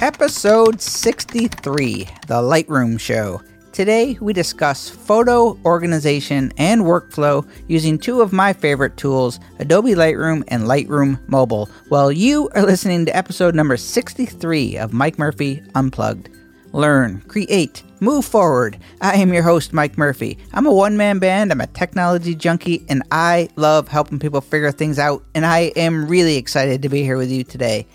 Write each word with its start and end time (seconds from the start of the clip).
Episode 0.00 0.80
63 0.80 2.04
The 2.28 2.34
Lightroom 2.34 3.00
Show. 3.00 3.42
Today, 3.72 4.16
we 4.20 4.32
discuss 4.32 4.88
photo 4.88 5.58
organization 5.64 6.52
and 6.56 6.82
workflow 6.82 7.44
using 7.66 7.98
two 7.98 8.20
of 8.20 8.32
my 8.32 8.52
favorite 8.52 8.96
tools, 8.96 9.40
Adobe 9.58 9.94
Lightroom 9.94 10.44
and 10.48 10.62
Lightroom 10.62 11.18
Mobile, 11.28 11.68
while 11.88 12.12
you 12.12 12.48
are 12.54 12.62
listening 12.62 13.06
to 13.06 13.16
episode 13.16 13.56
number 13.56 13.76
63 13.76 14.78
of 14.78 14.92
Mike 14.92 15.18
Murphy 15.18 15.64
Unplugged. 15.74 16.28
Learn, 16.72 17.20
create, 17.22 17.82
move 17.98 18.24
forward. 18.24 18.78
I 19.00 19.16
am 19.16 19.32
your 19.32 19.42
host, 19.42 19.72
Mike 19.72 19.98
Murphy. 19.98 20.38
I'm 20.52 20.66
a 20.66 20.72
one 20.72 20.96
man 20.96 21.18
band, 21.18 21.50
I'm 21.50 21.60
a 21.60 21.66
technology 21.66 22.36
junkie, 22.36 22.84
and 22.88 23.02
I 23.10 23.48
love 23.56 23.88
helping 23.88 24.20
people 24.20 24.42
figure 24.42 24.70
things 24.70 25.00
out, 25.00 25.24
and 25.34 25.44
I 25.44 25.72
am 25.74 26.06
really 26.06 26.36
excited 26.36 26.82
to 26.82 26.88
be 26.88 27.02
here 27.02 27.16
with 27.16 27.32
you 27.32 27.42
today. 27.42 27.88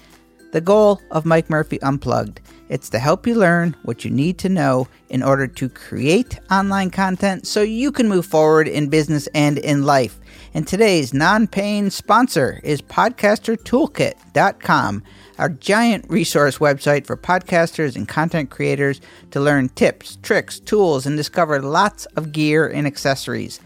The 0.54 0.61
goal 0.61 1.01
of 1.09 1.25
Mike 1.25 1.49
Murphy 1.49 1.81
Unplugged 1.81 2.39
it's 2.70 2.88
to 2.89 2.99
help 2.99 3.25
you 3.27 3.35
learn 3.35 3.75
what 3.84 4.05
you 4.05 4.12
need 4.12 4.38
to 4.39 4.49
know 4.49 4.88
in 5.09 5.21
order 5.23 5.48
to 5.48 5.67
create 5.67 6.39
online 6.52 6.91
content 6.91 7.48
so 7.48 7.63
you 7.63 7.91
can 7.91 8.07
move 8.07 8.27
forward 8.27 8.67
in 8.67 8.88
business 8.88 9.27
and 9.34 9.57
in 9.57 9.81
life. 9.84 10.20
And 10.53 10.67
today's 10.67 11.12
non-paying 11.12 11.89
sponsor 11.89 12.62
is 12.63 12.84
podcastertoolkit.com, 12.84 15.03
our 15.39 15.49
giant 15.49 16.05
resource 16.07 16.59
website 16.59 17.07
for 17.07 17.17
podcasters 17.17 17.95
and 17.95 18.07
content 18.07 18.51
creators 18.51 19.01
to 19.31 19.40
learn 19.40 19.70
tips, 19.70 20.20
tricks, 20.21 20.59
tools 20.59 21.07
and 21.07 21.17
discover 21.17 21.59
lots 21.62 22.05
of 22.15 22.31
gear 22.31 22.67
and 22.67 22.85
accessories. 22.85 23.59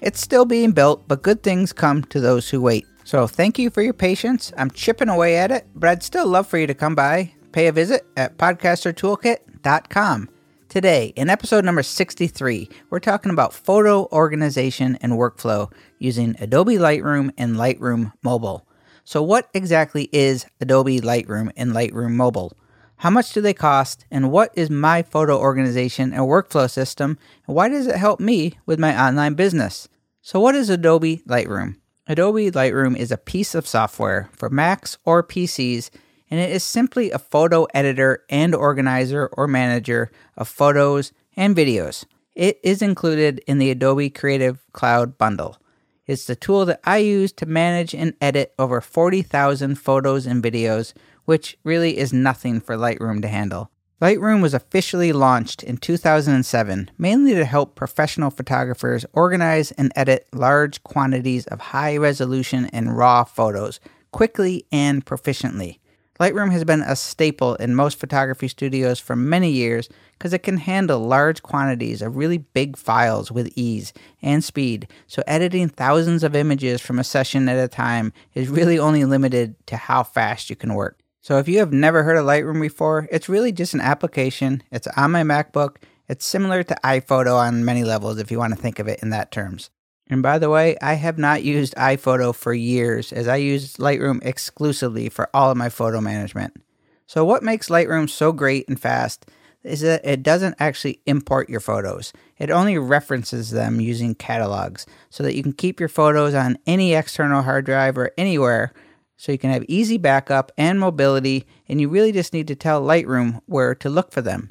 It's 0.00 0.20
still 0.20 0.44
being 0.44 0.72
built, 0.72 1.06
but 1.06 1.22
good 1.22 1.44
things 1.44 1.72
come 1.72 2.02
to 2.04 2.20
those 2.20 2.50
who 2.50 2.60
wait. 2.60 2.84
So 3.04 3.26
thank 3.26 3.58
you 3.58 3.70
for 3.70 3.82
your 3.82 3.94
patience. 3.94 4.52
I'm 4.56 4.70
chipping 4.70 5.08
away 5.08 5.36
at 5.36 5.50
it, 5.50 5.66
but 5.74 5.88
I'd 5.90 6.02
still 6.02 6.26
love 6.26 6.46
for 6.46 6.58
you 6.58 6.66
to 6.66 6.74
come 6.74 6.94
by, 6.94 7.34
pay 7.52 7.66
a 7.66 7.72
visit 7.72 8.06
at 8.16 8.38
podcastertoolkit.com. 8.38 10.28
Today, 10.68 11.12
in 11.16 11.28
episode 11.28 11.66
number 11.66 11.82
63, 11.82 12.66
we're 12.88 12.98
talking 12.98 13.30
about 13.30 13.52
photo 13.52 14.08
organization 14.10 14.96
and 15.02 15.12
workflow 15.12 15.70
using 15.98 16.34
Adobe 16.40 16.76
Lightroom 16.76 17.30
and 17.36 17.56
Lightroom 17.56 18.12
Mobile. 18.22 18.66
So, 19.04 19.22
what 19.22 19.50
exactly 19.52 20.08
is 20.12 20.46
Adobe 20.62 21.00
Lightroom 21.00 21.50
and 21.58 21.72
Lightroom 21.72 22.12
Mobile? 22.12 22.56
How 22.96 23.10
much 23.10 23.34
do 23.34 23.42
they 23.42 23.52
cost? 23.52 24.06
And 24.10 24.30
what 24.30 24.50
is 24.54 24.70
my 24.70 25.02
photo 25.02 25.38
organization 25.38 26.14
and 26.14 26.22
workflow 26.22 26.70
system? 26.70 27.18
And 27.46 27.54
why 27.54 27.68
does 27.68 27.86
it 27.86 27.96
help 27.96 28.18
me 28.18 28.58
with 28.64 28.78
my 28.78 28.98
online 28.98 29.34
business? 29.34 29.88
So, 30.22 30.40
what 30.40 30.54
is 30.54 30.70
Adobe 30.70 31.18
Lightroom? 31.28 31.81
Adobe 32.08 32.50
Lightroom 32.50 32.96
is 32.96 33.12
a 33.12 33.16
piece 33.16 33.54
of 33.54 33.64
software 33.64 34.28
for 34.32 34.50
Macs 34.50 34.98
or 35.04 35.22
PCs, 35.22 35.88
and 36.30 36.40
it 36.40 36.50
is 36.50 36.64
simply 36.64 37.12
a 37.12 37.18
photo 37.18 37.64
editor 37.74 38.24
and 38.28 38.56
organizer 38.56 39.28
or 39.34 39.46
manager 39.46 40.10
of 40.36 40.48
photos 40.48 41.12
and 41.36 41.54
videos. 41.54 42.04
It 42.34 42.58
is 42.64 42.82
included 42.82 43.40
in 43.46 43.58
the 43.58 43.70
Adobe 43.70 44.10
Creative 44.10 44.60
Cloud 44.72 45.16
bundle. 45.16 45.58
It's 46.04 46.26
the 46.26 46.34
tool 46.34 46.64
that 46.64 46.80
I 46.82 46.96
use 46.96 47.30
to 47.34 47.46
manage 47.46 47.94
and 47.94 48.14
edit 48.20 48.52
over 48.58 48.80
40,000 48.80 49.76
photos 49.76 50.26
and 50.26 50.42
videos, 50.42 50.94
which 51.24 51.56
really 51.62 51.98
is 51.98 52.12
nothing 52.12 52.60
for 52.60 52.76
Lightroom 52.76 53.22
to 53.22 53.28
handle. 53.28 53.70
Lightroom 54.02 54.42
was 54.42 54.52
officially 54.52 55.12
launched 55.12 55.62
in 55.62 55.76
2007, 55.76 56.90
mainly 56.98 57.34
to 57.34 57.44
help 57.44 57.76
professional 57.76 58.30
photographers 58.30 59.06
organize 59.12 59.70
and 59.70 59.92
edit 59.94 60.26
large 60.32 60.82
quantities 60.82 61.46
of 61.46 61.60
high 61.60 61.96
resolution 61.96 62.66
and 62.72 62.98
raw 62.98 63.22
photos 63.22 63.78
quickly 64.10 64.66
and 64.72 65.06
proficiently. 65.06 65.78
Lightroom 66.18 66.50
has 66.50 66.64
been 66.64 66.82
a 66.82 66.96
staple 66.96 67.54
in 67.54 67.76
most 67.76 67.96
photography 67.96 68.48
studios 68.48 68.98
for 68.98 69.14
many 69.14 69.52
years 69.52 69.88
because 70.18 70.32
it 70.32 70.42
can 70.42 70.56
handle 70.56 70.98
large 70.98 71.40
quantities 71.44 72.02
of 72.02 72.16
really 72.16 72.38
big 72.38 72.76
files 72.76 73.30
with 73.30 73.52
ease 73.54 73.92
and 74.20 74.42
speed, 74.42 74.88
so 75.06 75.22
editing 75.28 75.68
thousands 75.68 76.24
of 76.24 76.34
images 76.34 76.80
from 76.80 76.98
a 76.98 77.04
session 77.04 77.48
at 77.48 77.64
a 77.64 77.68
time 77.68 78.12
is 78.34 78.48
really 78.48 78.80
only 78.80 79.04
limited 79.04 79.54
to 79.68 79.76
how 79.76 80.02
fast 80.02 80.50
you 80.50 80.56
can 80.56 80.74
work. 80.74 81.01
So 81.22 81.38
if 81.38 81.46
you 81.46 81.60
have 81.60 81.72
never 81.72 82.02
heard 82.02 82.16
of 82.16 82.26
Lightroom 82.26 82.60
before, 82.60 83.06
it's 83.12 83.28
really 83.28 83.52
just 83.52 83.74
an 83.74 83.80
application. 83.80 84.60
It's 84.72 84.88
on 84.88 85.12
my 85.12 85.22
MacBook. 85.22 85.76
It's 86.08 86.26
similar 86.26 86.64
to 86.64 86.76
iPhoto 86.82 87.36
on 87.36 87.64
many 87.64 87.84
levels 87.84 88.18
if 88.18 88.32
you 88.32 88.40
want 88.40 88.52
to 88.56 88.60
think 88.60 88.80
of 88.80 88.88
it 88.88 88.98
in 89.04 89.10
that 89.10 89.30
terms. 89.30 89.70
And 90.08 90.20
by 90.20 90.40
the 90.40 90.50
way, 90.50 90.76
I 90.82 90.94
have 90.94 91.18
not 91.18 91.44
used 91.44 91.76
iPhoto 91.76 92.34
for 92.34 92.52
years 92.52 93.12
as 93.12 93.28
I 93.28 93.36
use 93.36 93.76
Lightroom 93.76 94.18
exclusively 94.24 95.08
for 95.08 95.30
all 95.32 95.52
of 95.52 95.56
my 95.56 95.68
photo 95.68 96.00
management. 96.00 96.60
So 97.06 97.24
what 97.24 97.44
makes 97.44 97.68
Lightroom 97.68 98.10
so 98.10 98.32
great 98.32 98.68
and 98.68 98.80
fast 98.80 99.24
is 99.62 99.82
that 99.82 100.04
it 100.04 100.24
doesn't 100.24 100.56
actually 100.58 101.02
import 101.06 101.48
your 101.48 101.60
photos. 101.60 102.12
It 102.36 102.50
only 102.50 102.78
references 102.78 103.52
them 103.52 103.80
using 103.80 104.16
catalogs 104.16 104.86
so 105.08 105.22
that 105.22 105.36
you 105.36 105.44
can 105.44 105.52
keep 105.52 105.78
your 105.78 105.88
photos 105.88 106.34
on 106.34 106.58
any 106.66 106.94
external 106.94 107.42
hard 107.42 107.64
drive 107.64 107.96
or 107.96 108.10
anywhere 108.18 108.72
so 109.16 109.32
you 109.32 109.38
can 109.38 109.50
have 109.50 109.64
easy 109.68 109.98
backup 109.98 110.50
and 110.56 110.80
mobility, 110.80 111.46
and 111.68 111.80
you 111.80 111.88
really 111.88 112.12
just 112.12 112.32
need 112.32 112.48
to 112.48 112.56
tell 112.56 112.82
Lightroom 112.82 113.40
where 113.46 113.74
to 113.74 113.88
look 113.88 114.12
for 114.12 114.22
them. 114.22 114.50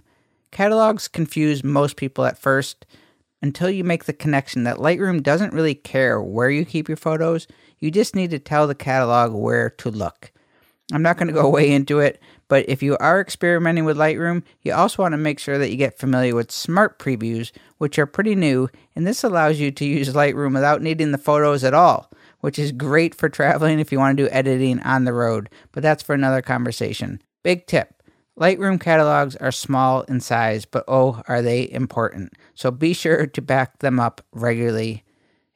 Catalogs 0.52 1.08
confuse 1.08 1.64
most 1.64 1.96
people 1.96 2.26
at 2.26 2.38
first 2.38 2.86
until 3.42 3.70
you 3.70 3.84
make 3.84 4.06
the 4.06 4.14
connection 4.14 4.64
that 4.64 4.78
Lightroom 4.78 5.24
doesn't 5.24 5.54
really 5.54 5.76
care 5.76 6.22
where 6.22 6.50
you 6.50 6.64
keep 6.64 6.88
your 6.88 6.98
photos, 6.98 7.48
you 7.80 7.90
just 7.90 8.16
need 8.16 8.30
to 8.32 8.40
tell 8.40 8.68
the 8.68 8.76
catalog 8.76 9.34
where 9.34 9.70
to 9.72 9.90
look. 9.90 10.32
I'm 10.94 11.02
not 11.02 11.18
going 11.18 11.28
to 11.28 11.34
go 11.34 11.50
way 11.50 11.72
into 11.72 12.00
it, 12.00 12.22
but 12.48 12.68
if 12.68 12.84
you 12.84 12.98
are 12.98 13.22
experimenting 13.22 13.86
with 13.86 13.98
Lightroom, 13.98 14.44
you 14.62 14.74
also 14.74 15.02
want 15.02 15.14
to 15.14 15.18
make 15.18 15.40
sure 15.40 15.58
that 15.58 15.72
you 15.72 15.78
get 15.78 15.98
familiar 15.98 16.36
with 16.36 16.52
Smart 16.52 17.00
Previews, 17.00 17.52
which 17.78 17.98
are 17.98 18.06
pretty 18.06 18.36
new, 18.36 18.70
and 18.96 19.08
this 19.08 19.24
allows 19.24 19.60
you 19.60 19.72
to 19.72 19.86
use 19.86 20.14
Lightroom 20.14 20.54
without 20.54 20.82
needing 20.82 21.12
the 21.12 21.18
photos 21.18 21.64
at 21.64 21.74
all 21.74 22.12
which 22.42 22.60
is 22.60 22.72
great 22.72 23.16
for 23.16 23.30
traveling 23.30 23.80
if 23.80 23.92
you 23.92 23.98
want 23.98 24.18
to 24.18 24.24
do 24.24 24.30
editing 24.32 24.80
on 24.82 25.06
the 25.06 25.14
road, 25.14 25.50
but 25.72 25.82
that's 25.82 26.04
for 26.04 26.14
another 26.14 26.42
conversation. 26.42 27.22
Big 27.44 27.66
tip 27.66 28.02
Lightroom 28.40 28.80
catalogs 28.80 29.36
are 29.36 29.52
small 29.52 30.02
in 30.04 30.20
size, 30.20 30.66
but 30.66 30.84
oh, 30.88 31.22
are 31.28 31.42
they 31.42 31.70
important. 31.70 32.34
So 32.56 32.72
be 32.72 32.94
sure 32.94 33.28
to 33.28 33.42
back 33.42 33.80
them 33.80 34.00
up 34.00 34.26
regularly. 34.32 35.04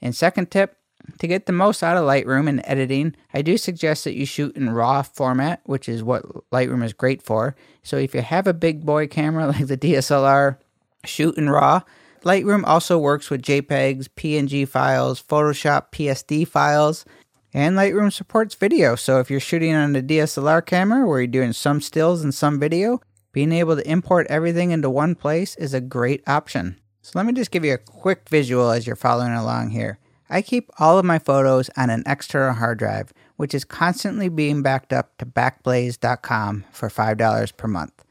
And 0.01 0.15
second 0.15 0.51
tip, 0.51 0.77
to 1.19 1.27
get 1.27 1.45
the 1.45 1.51
most 1.51 1.83
out 1.83 1.97
of 1.97 2.03
Lightroom 2.03 2.47
in 2.47 2.65
editing, 2.65 3.15
I 3.33 3.41
do 3.41 3.57
suggest 3.57 4.03
that 4.03 4.15
you 4.15 4.25
shoot 4.25 4.55
in 4.55 4.71
RAW 4.71 5.03
format, 5.03 5.61
which 5.65 5.87
is 5.87 6.03
what 6.03 6.25
Lightroom 6.51 6.83
is 6.83 6.93
great 6.93 7.21
for. 7.21 7.55
So 7.81 7.97
if 7.97 8.13
you 8.13 8.21
have 8.21 8.47
a 8.47 8.53
big 8.53 8.85
boy 8.85 9.07
camera 9.07 9.47
like 9.51 9.67
the 9.67 9.77
DSLR, 9.77 10.57
shoot 11.05 11.37
in 11.37 11.49
RAW. 11.49 11.81
Lightroom 12.25 12.63
also 12.65 12.97
works 12.97 13.29
with 13.29 13.43
JPEGs, 13.43 14.07
PNG 14.15 14.67
files, 14.67 15.21
Photoshop 15.21 15.91
PSD 15.91 16.47
files, 16.47 17.05
and 17.53 17.77
Lightroom 17.77 18.11
supports 18.11 18.55
video. 18.55 18.95
So 18.95 19.19
if 19.19 19.29
you're 19.29 19.39
shooting 19.39 19.75
on 19.75 19.95
a 19.95 20.01
DSLR 20.01 20.65
camera 20.65 21.07
where 21.07 21.19
you're 21.19 21.27
doing 21.27 21.53
some 21.53 21.81
stills 21.81 22.23
and 22.23 22.33
some 22.33 22.59
video, 22.59 22.99
being 23.31 23.51
able 23.51 23.75
to 23.75 23.89
import 23.89 24.25
everything 24.27 24.71
into 24.71 24.89
one 24.89 25.13
place 25.13 25.55
is 25.57 25.73
a 25.73 25.81
great 25.81 26.23
option. 26.27 26.79
So 27.03 27.11
let 27.13 27.27
me 27.27 27.33
just 27.33 27.51
give 27.51 27.63
you 27.63 27.73
a 27.73 27.77
quick 27.77 28.27
visual 28.27 28.71
as 28.71 28.87
you're 28.87 28.95
following 28.95 29.33
along 29.33 29.69
here. 29.69 29.99
I 30.27 30.41
keep 30.41 30.71
all 30.79 30.97
of 30.97 31.05
my 31.05 31.19
photos 31.19 31.69
on 31.77 31.91
an 31.91 32.01
external 32.07 32.55
hard 32.55 32.79
drive, 32.79 33.13
which 33.35 33.53
is 33.53 33.63
constantly 33.63 34.29
being 34.29 34.63
backed 34.63 34.91
up 34.91 35.15
to 35.17 35.25
backblaze.com 35.27 36.65
for 36.71 36.89
$5 36.89 37.57
per 37.57 37.67
month. 37.67 38.04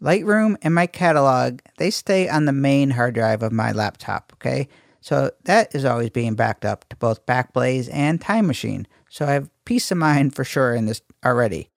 Lightroom 0.00 0.56
and 0.62 0.74
my 0.74 0.86
catalog, 0.86 1.60
they 1.78 1.90
stay 1.90 2.28
on 2.28 2.44
the 2.44 2.52
main 2.52 2.90
hard 2.90 3.14
drive 3.14 3.42
of 3.42 3.52
my 3.52 3.72
laptop, 3.72 4.32
okay? 4.34 4.68
So 5.00 5.30
that 5.44 5.74
is 5.74 5.84
always 5.84 6.10
being 6.10 6.34
backed 6.34 6.64
up 6.64 6.88
to 6.88 6.96
both 6.96 7.26
Backblaze 7.26 7.88
and 7.92 8.20
Time 8.20 8.46
Machine. 8.46 8.86
So 9.08 9.24
I 9.24 9.32
have 9.32 9.50
peace 9.64 9.90
of 9.90 9.98
mind 9.98 10.34
for 10.34 10.44
sure 10.44 10.74
in 10.74 10.86
this 10.86 11.00
already. 11.24 11.70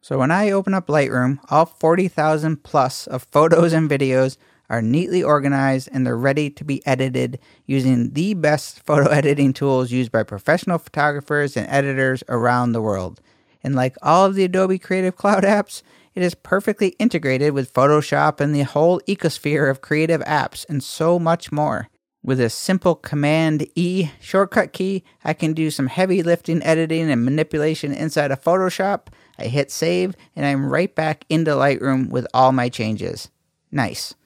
So 0.00 0.18
when 0.18 0.30
I 0.30 0.50
open 0.50 0.74
up 0.74 0.86
Lightroom, 0.86 1.38
all 1.50 1.66
40,000 1.66 2.62
plus 2.62 3.06
of 3.06 3.24
photos 3.24 3.72
and 3.72 3.90
videos 3.90 4.36
are 4.70 4.82
neatly 4.82 5.22
organized 5.22 5.88
and 5.92 6.06
they're 6.06 6.16
ready 6.16 6.50
to 6.50 6.64
be 6.64 6.86
edited 6.86 7.38
using 7.66 8.10
the 8.10 8.34
best 8.34 8.80
photo 8.86 9.10
editing 9.10 9.52
tools 9.52 9.90
used 9.90 10.12
by 10.12 10.22
professional 10.22 10.78
photographers 10.78 11.56
and 11.56 11.66
editors 11.68 12.22
around 12.28 12.72
the 12.72 12.82
world. 12.82 13.20
And 13.62 13.74
like 13.74 13.96
all 14.02 14.24
of 14.24 14.34
the 14.34 14.44
Adobe 14.44 14.78
Creative 14.78 15.16
Cloud 15.16 15.42
apps, 15.44 15.82
it 16.18 16.24
is 16.24 16.34
perfectly 16.34 16.88
integrated 16.98 17.52
with 17.52 17.72
Photoshop 17.72 18.40
and 18.40 18.52
the 18.52 18.62
whole 18.62 19.00
ecosphere 19.02 19.70
of 19.70 19.80
creative 19.80 20.20
apps 20.22 20.68
and 20.68 20.82
so 20.82 21.16
much 21.16 21.52
more. 21.52 21.88
With 22.24 22.40
a 22.40 22.50
simple 22.50 22.96
Command 22.96 23.68
E 23.76 24.10
shortcut 24.20 24.72
key, 24.72 25.04
I 25.22 25.32
can 25.32 25.52
do 25.52 25.70
some 25.70 25.86
heavy 25.86 26.24
lifting 26.24 26.60
editing 26.64 27.08
and 27.08 27.24
manipulation 27.24 27.92
inside 27.92 28.32
of 28.32 28.42
Photoshop. 28.42 29.06
I 29.38 29.44
hit 29.44 29.70
save 29.70 30.16
and 30.34 30.44
I'm 30.44 30.68
right 30.68 30.92
back 30.92 31.24
into 31.28 31.52
Lightroom 31.52 32.10
with 32.10 32.26
all 32.34 32.50
my 32.50 32.68
changes. 32.68 33.30
Nice. 33.70 34.16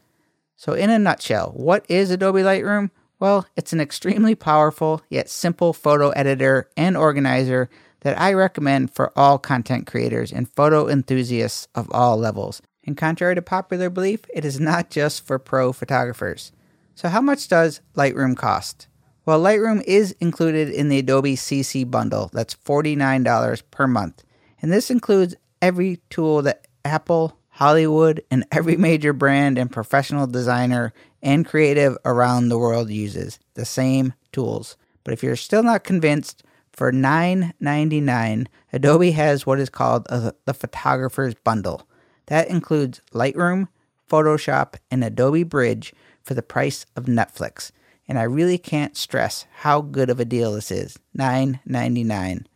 So, 0.56 0.72
in 0.72 0.88
a 0.88 0.98
nutshell, 0.98 1.52
what 1.54 1.84
is 1.90 2.10
Adobe 2.10 2.40
Lightroom? 2.40 2.88
Well, 3.20 3.46
it's 3.54 3.74
an 3.74 3.82
extremely 3.82 4.34
powerful 4.34 5.02
yet 5.10 5.28
simple 5.28 5.74
photo 5.74 6.08
editor 6.12 6.70
and 6.74 6.96
organizer 6.96 7.68
that 8.02 8.20
I 8.20 8.32
recommend 8.32 8.94
for 8.94 9.16
all 9.16 9.38
content 9.38 9.86
creators 9.86 10.32
and 10.32 10.52
photo 10.52 10.88
enthusiasts 10.88 11.66
of 11.74 11.90
all 11.90 12.16
levels. 12.16 12.60
And 12.84 12.96
contrary 12.96 13.34
to 13.36 13.42
popular 13.42 13.90
belief, 13.90 14.20
it 14.34 14.44
is 14.44 14.60
not 14.60 14.90
just 14.90 15.24
for 15.24 15.38
pro 15.38 15.72
photographers. 15.72 16.52
So, 16.94 17.08
how 17.08 17.20
much 17.20 17.48
does 17.48 17.80
Lightroom 17.96 18.36
cost? 18.36 18.88
Well, 19.24 19.40
Lightroom 19.40 19.82
is 19.84 20.12
included 20.20 20.68
in 20.68 20.88
the 20.88 20.98
Adobe 20.98 21.36
CC 21.36 21.88
bundle. 21.88 22.28
That's 22.32 22.56
$49 22.56 23.62
per 23.70 23.86
month. 23.86 24.24
And 24.60 24.72
this 24.72 24.90
includes 24.90 25.36
every 25.60 26.00
tool 26.10 26.42
that 26.42 26.66
Apple, 26.84 27.38
Hollywood, 27.50 28.22
and 28.32 28.44
every 28.50 28.76
major 28.76 29.12
brand 29.12 29.58
and 29.58 29.70
professional 29.70 30.26
designer 30.26 30.92
and 31.22 31.46
creative 31.46 31.96
around 32.04 32.48
the 32.48 32.58
world 32.58 32.90
uses. 32.90 33.38
The 33.54 33.64
same 33.64 34.14
tools. 34.32 34.76
But 35.04 35.14
if 35.14 35.22
you're 35.22 35.36
still 35.36 35.62
not 35.62 35.84
convinced, 35.84 36.42
for 36.72 36.92
$9.99, 36.92 38.46
Adobe 38.72 39.10
has 39.12 39.46
what 39.46 39.60
is 39.60 39.68
called 39.70 40.06
a, 40.08 40.34
the 40.46 40.54
Photographer's 40.54 41.34
Bundle. 41.34 41.86
That 42.26 42.48
includes 42.48 43.00
Lightroom, 43.12 43.68
Photoshop, 44.10 44.74
and 44.90 45.04
Adobe 45.04 45.42
Bridge 45.42 45.92
for 46.22 46.34
the 46.34 46.42
price 46.42 46.86
of 46.96 47.04
Netflix. 47.04 47.72
And 48.08 48.18
I 48.18 48.22
really 48.22 48.58
can't 48.58 48.96
stress 48.96 49.46
how 49.58 49.80
good 49.80 50.10
of 50.10 50.20
a 50.20 50.24
deal 50.24 50.52
this 50.52 50.70
is. 50.70 50.98
$9.99. 51.16 52.46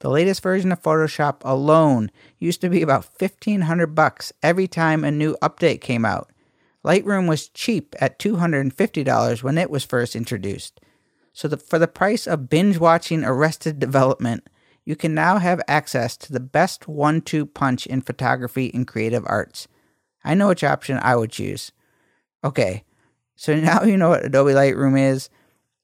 The 0.00 0.08
latest 0.08 0.42
version 0.42 0.72
of 0.72 0.82
Photoshop 0.82 1.36
alone 1.42 2.10
used 2.38 2.62
to 2.62 2.70
be 2.70 2.82
about 2.82 3.06
1500 3.18 3.88
bucks 3.88 4.32
every 4.42 4.66
time 4.66 5.04
a 5.04 5.10
new 5.10 5.36
update 5.42 5.82
came 5.82 6.04
out. 6.04 6.30
Lightroom 6.84 7.28
was 7.28 7.48
cheap 7.48 7.94
at 8.00 8.18
$250 8.18 9.42
when 9.42 9.58
it 9.58 9.70
was 9.70 9.84
first 9.84 10.16
introduced. 10.16 10.80
So, 11.32 11.48
the, 11.48 11.56
for 11.56 11.78
the 11.78 11.88
price 11.88 12.26
of 12.26 12.48
binge 12.48 12.78
watching 12.78 13.24
Arrested 13.24 13.78
Development, 13.78 14.46
you 14.84 14.96
can 14.96 15.14
now 15.14 15.38
have 15.38 15.60
access 15.68 16.16
to 16.18 16.32
the 16.32 16.40
best 16.40 16.88
one 16.88 17.20
two 17.20 17.46
punch 17.46 17.86
in 17.86 18.00
photography 18.00 18.70
and 18.74 18.86
creative 18.86 19.24
arts. 19.26 19.68
I 20.24 20.34
know 20.34 20.48
which 20.48 20.64
option 20.64 20.98
I 21.00 21.16
would 21.16 21.30
choose. 21.30 21.72
Okay, 22.42 22.84
so 23.36 23.54
now 23.60 23.82
you 23.84 23.96
know 23.96 24.10
what 24.10 24.24
Adobe 24.24 24.52
Lightroom 24.52 24.98
is. 24.98 25.30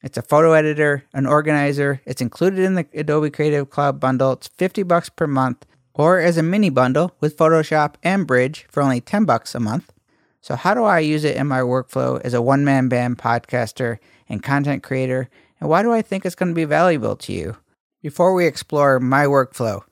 It's 0.03 0.19
a 0.19 0.23
photo 0.23 0.53
editor, 0.53 1.05
an 1.15 1.27
organizer. 1.27 2.01
It's 2.05 2.21
included 2.21 2.61
in 2.61 2.75
the 2.75 2.87
Adobe 2.95 3.31
Creative 3.31 3.69
Cloud 3.69 3.99
bundle. 3.99 4.33
It's 4.33 4.49
50 4.49 4.83
bucks 4.85 5.09
per 5.09 5.27
month 5.27 5.67
or 5.95 6.21
as 6.21 6.37
a 6.37 6.43
mini 6.43 6.71
bundle 6.71 7.17
with 7.21 7.37
Photoshop 7.37 7.95
and 8.03 8.27
Bridge 8.27 8.67
for 8.71 8.83
only 8.83 9.01
10 9.01 9.25
bucks 9.25 9.55
a 9.55 9.61
month. 9.61 9.93
So 10.41 10.55
how 10.55 10.75
do 10.75 10.85
I 10.85 11.01
use 11.01 11.25
it 11.25 11.37
in 11.37 11.47
my 11.47 11.61
workflow 11.61 12.21
as 12.23 12.35
a 12.35 12.43
one-man 12.43 12.89
band 12.89 13.19
podcaster 13.19 13.99
and 14.29 14.43
content 14.43 14.83
creator? 14.83 15.29
And 15.61 15.69
why 15.69 15.83
do 15.83 15.93
I 15.93 16.03
think 16.03 16.25
it's 16.25 16.35
going 16.35 16.51
to 16.51 16.55
be 16.55 16.65
valuable 16.65 17.17
to 17.17 17.33
you? 17.33 17.57
Before 18.03 18.35
we 18.35 18.47
explore 18.47 19.01
my 19.01 19.25
workflow, 19.25 19.83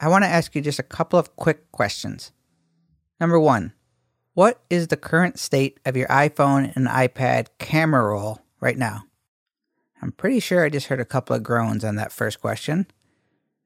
I 0.00 0.08
want 0.08 0.24
to 0.24 0.28
ask 0.28 0.54
you 0.54 0.60
just 0.60 0.78
a 0.78 0.84
couple 0.84 1.18
of 1.18 1.34
quick 1.36 1.70
questions. 1.72 2.32
Number 3.20 3.40
1, 3.40 3.72
what 4.34 4.62
is 4.70 4.86
the 4.88 4.96
current 4.96 5.38
state 5.38 5.80
of 5.84 5.96
your 5.96 6.06
iPhone 6.06 6.74
and 6.76 6.86
iPad 6.86 7.48
camera 7.58 8.04
roll 8.04 8.40
right 8.60 8.78
now? 8.78 9.04
I'm 10.00 10.12
pretty 10.12 10.38
sure 10.40 10.64
I 10.64 10.68
just 10.68 10.86
heard 10.86 11.00
a 11.00 11.04
couple 11.04 11.34
of 11.34 11.42
groans 11.42 11.84
on 11.84 11.96
that 11.96 12.12
first 12.12 12.40
question. 12.40 12.86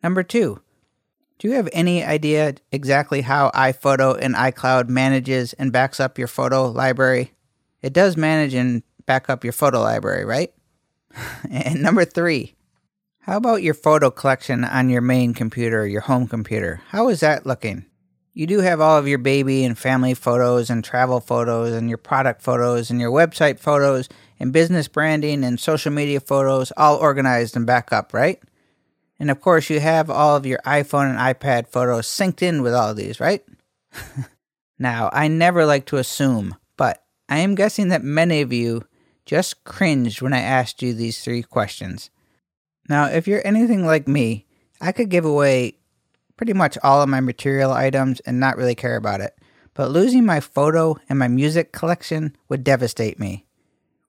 Number 0.03 0.23
two, 0.23 0.63
do 1.39 1.49
you 1.49 1.55
have 1.55 1.69
any 1.73 2.03
idea 2.03 2.55
exactly 2.71 3.21
how 3.21 3.51
iPhoto 3.51 4.19
and 4.19 4.35
iCloud 4.35 4.89
manages 4.89 5.53
and 5.55 5.73
backs 5.73 6.01
up 6.01 6.19
your 6.19 6.29
photo 6.29 6.71
library? 6.71 7.33
It 7.83 7.93
does 7.93 8.17
manage 8.17 8.55
and 8.55 8.83
back 9.07 9.29
up 9.29 9.45
your 9.45 9.53
photo 9.53 9.81
library, 9.81 10.25
right? 10.25 10.53
and 11.51 11.83
number 11.83 12.05
three, 12.05 12.55
how 13.21 13.37
about 13.37 13.63
your 13.63 13.75
photo 13.75 14.11
collection 14.11 14.65
on 14.65 14.89
your 14.89 15.01
main 15.01 15.35
computer, 15.35 15.87
your 15.87 16.01
home 16.01 16.27
computer? 16.27 16.83
How 16.89 17.09
is 17.09 17.21
that 17.21 17.47
looking? 17.47 17.87
You 18.35 18.47
do 18.47 18.61
have 18.61 18.81
all 18.81 18.97
of 18.97 19.07
your 19.07 19.19
baby 19.19 19.63
and 19.65 19.79
family 19.79 20.15
photos 20.15 20.71
and 20.71 20.83
travel 20.83 21.21
photos 21.21 21.73
and 21.73 21.89
your 21.89 21.99
product 21.99 22.41
photos 22.41 22.91
and 22.91 22.99
your 22.99 23.13
website 23.13 23.61
photos 23.61 24.09
and 24.41 24.53
business 24.53 24.89
branding 24.89 25.45
and 25.45 25.61
social 25.61 25.93
media 25.93 26.19
photos 26.19 26.73
all 26.77 26.97
organized 26.97 27.57
and 27.57 27.67
back 27.67 27.93
up, 27.93 28.15
right? 28.15 28.43
And 29.21 29.31
of 29.31 29.41
course, 29.41 29.71
you 29.71 29.79
have 29.79 30.11
all 30.11 30.35
of 30.35 30.47
your 30.47 30.59
iPhone 30.67 31.11
and 31.11 31.19
iPad 31.19 31.69
photos 31.69 32.09
synced 32.09 32.43
in 32.43 32.63
with 32.63 32.75
all 32.75 32.91
of 32.91 32.97
these, 32.97 33.21
right? 33.21 33.45
now, 34.79 35.11
I 35.13 35.29
never 35.29 35.65
like 35.65 35.87
to 35.87 35.99
assume, 35.99 36.57
but 36.77 37.05
I 37.29 37.39
am 37.39 37.55
guessing 37.55 37.89
that 37.89 38.03
many 38.03 38.41
of 38.41 38.53
you 38.53 38.83
just 39.25 39.65
cringed 39.65 40.21
when 40.21 40.33
I 40.33 40.41
asked 40.41 40.83
you 40.83 40.95
these 40.95 41.23
three 41.23 41.43
questions. 41.43 42.11
Now, 42.89 43.07
if 43.07 43.27
you're 43.27 43.47
anything 43.47 43.87
like 43.87 44.09
me, 44.09 44.47
I 44.81 44.93
could 44.93 45.09
give 45.09 45.25
away 45.25 45.77
pretty 46.37 46.53
much 46.53 46.77
all 46.83 47.03
of 47.03 47.09
my 47.09 47.21
material 47.21 47.71
items 47.71 48.21
and 48.21 48.41
not 48.41 48.57
really 48.57 48.75
care 48.75 48.97
about 48.97 49.21
it. 49.21 49.39
But 49.75 49.91
losing 49.91 50.27
my 50.27 50.41
photo 50.41 50.97
and 51.09 51.19
my 51.19 51.29
music 51.29 51.73
collection 51.73 52.37
would 52.49 52.65
devastate 52.65 53.19
me. 53.19 53.47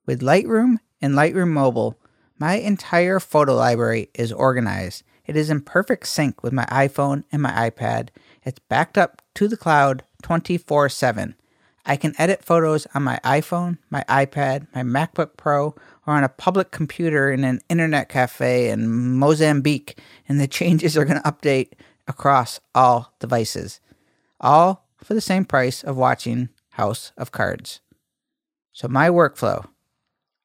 With 0.05 0.21
Lightroom 0.21 0.77
and 1.01 1.13
Lightroom 1.13 1.49
Mobile, 1.49 1.97
my 2.39 2.55
entire 2.55 3.19
photo 3.19 3.55
library 3.55 4.09
is 4.13 4.31
organized. 4.31 5.03
It 5.25 5.37
is 5.37 5.49
in 5.49 5.61
perfect 5.61 6.07
sync 6.07 6.43
with 6.43 6.51
my 6.51 6.65
iPhone 6.65 7.23
and 7.31 7.41
my 7.41 7.69
iPad. 7.69 8.09
It's 8.43 8.59
backed 8.59 8.97
up 8.97 9.21
to 9.35 9.47
the 9.47 9.55
cloud 9.55 10.03
24 10.23 10.89
7. 10.89 11.35
I 11.85 11.97
can 11.97 12.13
edit 12.17 12.43
photos 12.43 12.87
on 12.93 13.03
my 13.03 13.19
iPhone, 13.23 13.77
my 13.89 14.03
iPad, 14.07 14.67
my 14.73 14.83
MacBook 14.83 15.35
Pro, 15.37 15.75
or 16.07 16.13
on 16.13 16.23
a 16.23 16.29
public 16.29 16.71
computer 16.71 17.31
in 17.31 17.43
an 17.43 17.59
internet 17.69 18.09
cafe 18.09 18.69
in 18.69 19.17
Mozambique, 19.17 19.99
and 20.27 20.39
the 20.39 20.47
changes 20.59 20.97
are 20.97 21.05
going 21.05 21.21
to 21.21 21.29
update 21.29 21.73
across 22.07 22.59
all 22.73 23.13
devices. 23.19 23.79
All 24.39 24.87
for 24.97 25.13
the 25.13 25.21
same 25.21 25.45
price 25.45 25.83
of 25.83 25.97
watching 25.97 26.49
House 26.71 27.11
of 27.17 27.31
Cards. 27.31 27.81
So, 28.71 28.87
my 28.87 29.09
workflow 29.09 29.67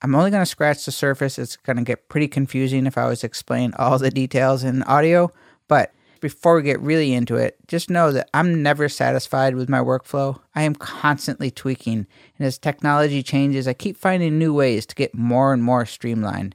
I'm 0.00 0.14
only 0.14 0.30
going 0.30 0.42
to 0.42 0.46
scratch 0.46 0.84
the 0.84 0.92
surface. 0.92 1.38
It's 1.38 1.56
going 1.56 1.76
to 1.76 1.82
get 1.82 2.08
pretty 2.08 2.28
confusing 2.28 2.86
if 2.86 2.96
I 2.96 3.08
was 3.08 3.20
to 3.20 3.26
explain 3.26 3.74
all 3.78 3.98
the 3.98 4.10
details 4.10 4.62
in 4.62 4.82
audio. 4.84 5.32
But 5.66 5.92
before 6.20 6.56
we 6.56 6.62
get 6.62 6.80
really 6.80 7.12
into 7.12 7.36
it, 7.36 7.56
just 7.66 7.90
know 7.90 8.12
that 8.12 8.30
I'm 8.34 8.62
never 8.62 8.88
satisfied 8.88 9.54
with 9.54 9.68
my 9.68 9.80
workflow. 9.80 10.40
I 10.54 10.62
am 10.62 10.74
constantly 10.74 11.50
tweaking. 11.50 12.06
And 12.38 12.46
as 12.46 12.58
technology 12.58 13.22
changes, 13.22 13.66
I 13.66 13.72
keep 13.72 13.96
finding 13.96 14.38
new 14.38 14.54
ways 14.54 14.86
to 14.86 14.94
get 14.94 15.14
more 15.14 15.52
and 15.52 15.62
more 15.62 15.86
streamlined. 15.86 16.54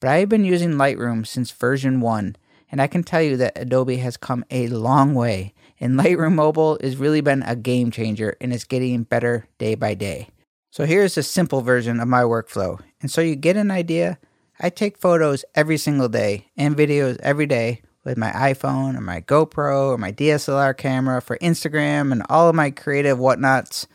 But 0.00 0.10
I 0.10 0.18
have 0.18 0.28
been 0.28 0.44
using 0.44 0.72
Lightroom 0.72 1.26
since 1.26 1.50
version 1.52 2.00
1, 2.00 2.36
and 2.70 2.82
I 2.82 2.86
can 2.86 3.04
tell 3.04 3.22
you 3.22 3.36
that 3.36 3.56
Adobe 3.56 3.98
has 3.98 4.16
come 4.16 4.44
a 4.50 4.66
long 4.68 5.14
way. 5.14 5.54
And 5.78 5.94
Lightroom 5.98 6.34
Mobile 6.34 6.78
has 6.82 6.96
really 6.96 7.20
been 7.20 7.42
a 7.44 7.54
game 7.54 7.90
changer 7.90 8.36
and 8.40 8.52
is 8.52 8.64
getting 8.64 9.04
better 9.04 9.46
day 9.58 9.74
by 9.74 9.94
day. 9.94 10.28
So 10.70 10.86
here's 10.86 11.16
a 11.16 11.22
simple 11.22 11.60
version 11.60 12.00
of 12.00 12.08
my 12.08 12.22
workflow. 12.22 12.80
And 13.00 13.10
so 13.10 13.20
you 13.20 13.36
get 13.36 13.56
an 13.56 13.70
idea. 13.70 14.18
I 14.58 14.70
take 14.70 14.96
photos 14.96 15.44
every 15.54 15.76
single 15.76 16.08
day 16.08 16.48
and 16.56 16.76
videos 16.76 17.20
every 17.20 17.46
day 17.46 17.82
with 18.04 18.18
my 18.18 18.30
iPhone 18.30 18.96
or 18.96 19.00
my 19.00 19.20
GoPro 19.20 19.88
or 19.88 19.98
my 19.98 20.12
DSLR 20.12 20.76
camera 20.76 21.22
for 21.22 21.38
Instagram 21.38 22.12
and 22.12 22.22
all 22.28 22.48
of 22.48 22.54
my 22.54 22.70
creative 22.70 23.18
whatnots. 23.18 23.86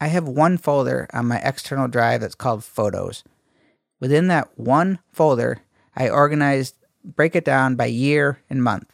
I 0.00 0.08
have 0.08 0.28
one 0.28 0.58
folder 0.58 1.08
on 1.12 1.26
my 1.26 1.38
external 1.38 1.88
drive 1.88 2.20
that's 2.20 2.34
called 2.34 2.64
Photos. 2.64 3.24
Within 3.98 4.28
that 4.28 4.58
one 4.58 4.98
folder, 5.10 5.62
I 5.94 6.10
organize, 6.10 6.74
break 7.02 7.34
it 7.34 7.44
down 7.44 7.76
by 7.76 7.86
year 7.86 8.42
and 8.50 8.62
month. 8.62 8.92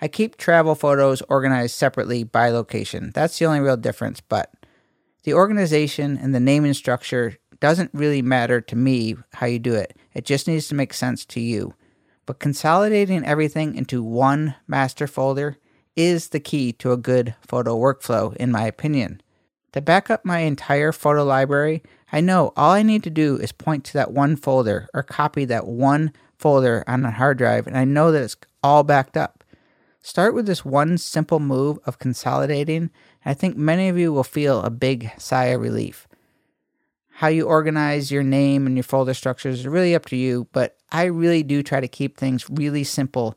I 0.00 0.08
keep 0.08 0.36
travel 0.36 0.74
photos 0.74 1.22
organized 1.28 1.74
separately 1.74 2.24
by 2.24 2.50
location. 2.50 3.10
That's 3.14 3.38
the 3.38 3.46
only 3.46 3.60
real 3.60 3.76
difference, 3.76 4.20
but 4.20 4.52
the 5.24 5.34
organization 5.34 6.16
and 6.16 6.34
the 6.34 6.40
naming 6.40 6.72
structure 6.72 7.36
doesn't 7.60 7.90
really 7.92 8.22
matter 8.22 8.60
to 8.60 8.76
me 8.76 9.16
how 9.34 9.46
you 9.46 9.58
do 9.58 9.74
it. 9.74 9.96
It 10.14 10.24
just 10.24 10.46
needs 10.46 10.68
to 10.68 10.74
make 10.74 10.94
sense 10.94 11.24
to 11.26 11.40
you. 11.40 11.74
But 12.28 12.40
consolidating 12.40 13.24
everything 13.24 13.74
into 13.74 14.02
one 14.02 14.54
master 14.66 15.06
folder 15.06 15.56
is 15.96 16.28
the 16.28 16.40
key 16.40 16.74
to 16.74 16.92
a 16.92 16.98
good 16.98 17.34
photo 17.40 17.74
workflow, 17.74 18.36
in 18.36 18.52
my 18.52 18.64
opinion. 18.66 19.22
To 19.72 19.80
back 19.80 20.10
up 20.10 20.26
my 20.26 20.40
entire 20.40 20.92
photo 20.92 21.24
library, 21.24 21.82
I 22.12 22.20
know 22.20 22.52
all 22.54 22.72
I 22.72 22.82
need 22.82 23.02
to 23.04 23.10
do 23.10 23.38
is 23.38 23.50
point 23.50 23.82
to 23.84 23.92
that 23.94 24.12
one 24.12 24.36
folder 24.36 24.90
or 24.92 25.02
copy 25.02 25.46
that 25.46 25.66
one 25.66 26.12
folder 26.36 26.84
on 26.86 27.02
a 27.06 27.12
hard 27.12 27.38
drive, 27.38 27.66
and 27.66 27.78
I 27.78 27.86
know 27.86 28.12
that 28.12 28.24
it's 28.24 28.36
all 28.62 28.82
backed 28.82 29.16
up. 29.16 29.42
Start 30.02 30.34
with 30.34 30.44
this 30.44 30.66
one 30.66 30.98
simple 30.98 31.40
move 31.40 31.78
of 31.86 31.98
consolidating, 31.98 32.90
and 33.24 33.30
I 33.30 33.32
think 33.32 33.56
many 33.56 33.88
of 33.88 33.96
you 33.96 34.12
will 34.12 34.22
feel 34.22 34.60
a 34.60 34.68
big 34.68 35.12
sigh 35.16 35.46
of 35.46 35.62
relief. 35.62 36.06
How 37.18 37.26
you 37.26 37.48
organize 37.48 38.12
your 38.12 38.22
name 38.22 38.64
and 38.64 38.76
your 38.76 38.84
folder 38.84 39.12
structures 39.12 39.58
is 39.58 39.66
really 39.66 39.92
up 39.92 40.06
to 40.06 40.14
you, 40.14 40.46
but 40.52 40.76
I 40.92 41.06
really 41.06 41.42
do 41.42 41.64
try 41.64 41.80
to 41.80 41.88
keep 41.88 42.16
things 42.16 42.48
really 42.48 42.84
simple. 42.84 43.36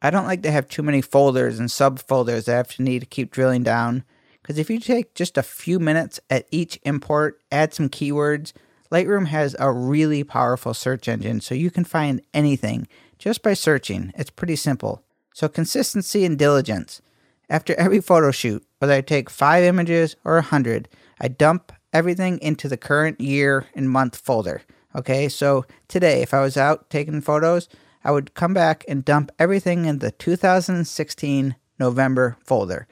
I 0.00 0.10
don't 0.10 0.28
like 0.28 0.44
to 0.44 0.52
have 0.52 0.68
too 0.68 0.84
many 0.84 1.00
folders 1.00 1.58
and 1.58 1.68
subfolders 1.68 2.44
that 2.44 2.52
I 2.52 2.56
have 2.58 2.72
to 2.76 2.84
need 2.84 3.00
to 3.00 3.06
keep 3.06 3.32
drilling 3.32 3.64
down. 3.64 4.04
Because 4.40 4.58
if 4.58 4.70
you 4.70 4.78
take 4.78 5.12
just 5.14 5.36
a 5.36 5.42
few 5.42 5.80
minutes 5.80 6.20
at 6.30 6.46
each 6.52 6.78
import, 6.84 7.40
add 7.50 7.74
some 7.74 7.88
keywords, 7.88 8.52
Lightroom 8.92 9.26
has 9.26 9.56
a 9.58 9.72
really 9.72 10.22
powerful 10.22 10.72
search 10.72 11.08
engine, 11.08 11.40
so 11.40 11.56
you 11.56 11.68
can 11.68 11.82
find 11.82 12.22
anything 12.32 12.86
just 13.18 13.42
by 13.42 13.54
searching. 13.54 14.12
It's 14.16 14.30
pretty 14.30 14.54
simple. 14.54 15.02
So, 15.34 15.48
consistency 15.48 16.24
and 16.24 16.38
diligence. 16.38 17.02
After 17.50 17.74
every 17.74 18.00
photo 18.00 18.30
shoot, 18.30 18.64
whether 18.78 18.92
I 18.92 19.00
take 19.00 19.30
five 19.30 19.64
images 19.64 20.14
or 20.24 20.38
a 20.38 20.42
hundred, 20.42 20.88
I 21.20 21.26
dump 21.26 21.72
everything 21.92 22.38
into 22.40 22.68
the 22.68 22.76
current 22.76 23.20
year 23.20 23.66
and 23.74 23.90
month 23.90 24.16
folder. 24.16 24.62
Okay, 24.94 25.28
so 25.28 25.64
today, 25.88 26.22
if 26.22 26.34
I 26.34 26.40
was 26.40 26.56
out 26.56 26.90
taking 26.90 27.20
photos, 27.20 27.68
I 28.04 28.10
would 28.10 28.34
come 28.34 28.52
back 28.52 28.84
and 28.88 29.04
dump 29.04 29.30
everything 29.38 29.84
in 29.84 30.00
the 30.00 30.10
2016 30.10 31.54
November 31.78 32.36
folder. 32.44 32.86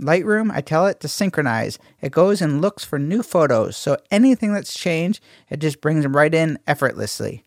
Lightroom, 0.00 0.50
I 0.52 0.60
tell 0.60 0.86
it 0.86 1.00
to 1.00 1.08
synchronize. 1.08 1.78
It 2.00 2.12
goes 2.12 2.40
and 2.40 2.60
looks 2.60 2.84
for 2.84 2.98
new 2.98 3.22
photos, 3.22 3.76
so 3.76 3.96
anything 4.10 4.52
that's 4.52 4.78
changed, 4.78 5.22
it 5.50 5.58
just 5.58 5.80
brings 5.80 6.04
them 6.04 6.16
right 6.16 6.32
in 6.32 6.58
effortlessly. 6.66 7.44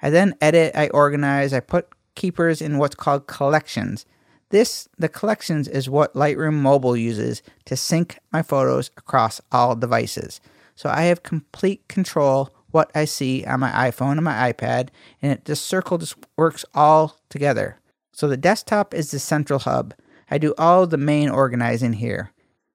I 0.00 0.10
then 0.10 0.34
edit, 0.40 0.74
I 0.74 0.88
organize, 0.88 1.52
I 1.52 1.60
put 1.60 1.88
keepers 2.14 2.62
in 2.62 2.78
what's 2.78 2.94
called 2.94 3.26
collections. 3.26 4.06
This, 4.54 4.88
the 4.96 5.08
collections, 5.08 5.66
is 5.66 5.90
what 5.90 6.14
Lightroom 6.14 6.54
Mobile 6.54 6.96
uses 6.96 7.42
to 7.64 7.74
sync 7.74 8.20
my 8.32 8.40
photos 8.40 8.92
across 8.96 9.40
all 9.50 9.74
devices. 9.74 10.40
So 10.76 10.88
I 10.88 11.06
have 11.06 11.24
complete 11.24 11.88
control 11.88 12.54
what 12.70 12.88
I 12.94 13.04
see 13.04 13.44
on 13.44 13.58
my 13.58 13.72
iPhone 13.72 14.12
and 14.12 14.22
my 14.22 14.52
iPad, 14.52 14.90
and 15.20 15.32
it, 15.32 15.46
this 15.46 15.60
circle 15.60 15.98
just 15.98 16.14
works 16.36 16.64
all 16.72 17.16
together. 17.30 17.80
So 18.12 18.28
the 18.28 18.36
desktop 18.36 18.94
is 18.94 19.10
the 19.10 19.18
central 19.18 19.58
hub. 19.58 19.92
I 20.30 20.38
do 20.38 20.54
all 20.56 20.86
the 20.86 20.98
main 20.98 21.30
organizing 21.30 21.94
here. 21.94 22.30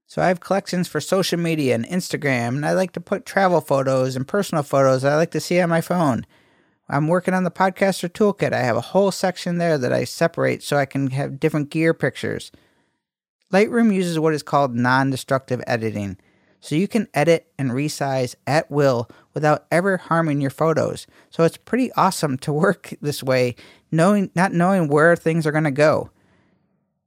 So 0.05 0.21
I 0.21 0.27
have 0.27 0.41
collections 0.41 0.89
for 0.89 0.99
social 0.99 1.39
media 1.39 1.75
and 1.75 1.85
Instagram, 1.85 2.57
and 2.57 2.65
I 2.65 2.73
like 2.73 2.91
to 2.91 2.99
put 2.99 3.25
travel 3.25 3.61
photos 3.61 4.17
and 4.17 4.27
personal 4.27 4.63
photos 4.63 5.05
I 5.05 5.15
like 5.15 5.31
to 5.31 5.39
see 5.39 5.61
on 5.61 5.69
my 5.69 5.79
phone. 5.79 6.25
I'm 6.89 7.07
working 7.07 7.35
on 7.35 7.43
the 7.43 7.51
podcaster 7.51 8.09
toolkit. 8.09 8.51
I 8.51 8.63
have 8.63 8.75
a 8.75 8.81
whole 8.81 9.11
section 9.11 9.59
there 9.59 9.77
that 9.77 9.93
I 9.93 10.05
separate 10.05 10.63
so 10.63 10.75
I 10.75 10.85
can 10.85 11.11
have 11.11 11.39
different 11.39 11.69
gear 11.69 11.93
pictures. 11.93 12.51
Lightroom 13.53 13.93
uses 13.93 14.17
what 14.17 14.33
is 14.33 14.41
called 14.41 14.75
non 14.75 15.11
destructive 15.11 15.61
editing, 15.67 16.17
so 16.59 16.75
you 16.75 16.87
can 16.87 17.07
edit 17.13 17.51
and 17.59 17.71
resize 17.71 18.33
at 18.47 18.71
will 18.71 19.07
without 19.35 19.65
ever 19.71 19.97
harming 19.97 20.41
your 20.41 20.49
photos. 20.49 21.05
So 21.29 21.43
it's 21.43 21.57
pretty 21.57 21.91
awesome 21.93 22.37
to 22.39 22.51
work 22.51 22.93
this 23.01 23.21
way, 23.21 23.55
knowing 23.91 24.31
not 24.33 24.53
knowing 24.53 24.87
where 24.87 25.15
things 25.15 25.45
are 25.45 25.51
going 25.51 25.63
to 25.65 25.71
go. 25.71 26.09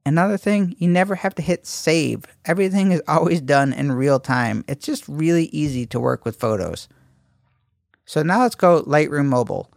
Another 0.05 0.37
thing, 0.37 0.75
you 0.79 0.87
never 0.89 1.15
have 1.15 1.35
to 1.35 1.41
hit 1.41 1.65
save. 1.65 2.25
Everything 2.45 2.91
is 2.91 3.01
always 3.07 3.39
done 3.39 3.71
in 3.71 3.91
real 3.91 4.19
time. 4.19 4.65
It's 4.67 4.85
just 4.85 5.07
really 5.07 5.45
easy 5.45 5.85
to 5.87 5.99
work 5.99 6.25
with 6.25 6.39
photos. 6.39 6.89
So 8.05 8.21
now 8.21 8.41
let's 8.41 8.55
go 8.55 8.83
Lightroom 8.83 9.27
Mobile. 9.27 9.72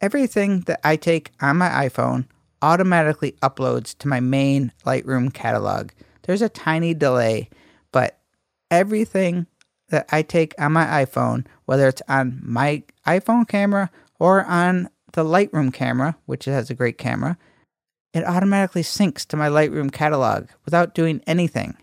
Everything 0.00 0.60
that 0.62 0.80
I 0.84 0.96
take 0.96 1.32
on 1.40 1.56
my 1.56 1.68
iPhone 1.68 2.26
automatically 2.60 3.32
uploads 3.42 3.96
to 3.98 4.08
my 4.08 4.20
main 4.20 4.72
Lightroom 4.84 5.32
catalog. 5.32 5.90
There's 6.22 6.42
a 6.42 6.48
tiny 6.48 6.92
delay, 6.92 7.48
but 7.92 8.18
everything 8.70 9.46
that 9.88 10.06
I 10.10 10.22
take 10.22 10.54
on 10.58 10.72
my 10.72 10.84
iPhone, 10.84 11.46
whether 11.64 11.88
it's 11.88 12.02
on 12.08 12.40
my 12.42 12.82
iPhone 13.06 13.48
camera 13.48 13.90
or 14.18 14.44
on 14.44 14.90
the 15.12 15.24
Lightroom 15.24 15.72
camera, 15.72 16.16
which 16.26 16.44
has 16.44 16.68
a 16.68 16.74
great 16.74 16.98
camera, 16.98 17.38
it 18.12 18.24
automatically 18.24 18.82
syncs 18.82 19.26
to 19.28 19.36
my 19.36 19.48
Lightroom 19.48 19.92
catalog 19.92 20.48
without 20.64 20.94
doing 20.94 21.22
anything. 21.26 21.76